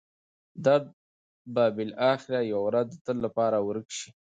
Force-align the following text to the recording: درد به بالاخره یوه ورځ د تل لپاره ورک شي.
درد 0.65 0.85
به 1.53 1.63
بالاخره 1.77 2.39
یوه 2.51 2.63
ورځ 2.67 2.87
د 2.91 2.95
تل 3.05 3.17
لپاره 3.25 3.57
ورک 3.67 3.87
شي. 3.97 4.09